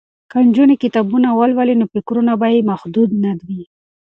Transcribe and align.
که 0.31 0.37
نجونې 0.47 0.75
کتابونه 0.83 1.27
ولولي 1.31 1.75
نو 1.81 1.85
فکرونه 1.93 2.31
به 2.39 2.47
یې 2.53 2.61
محدود 2.71 3.09
نه 3.23 3.31
وي. 3.47 3.63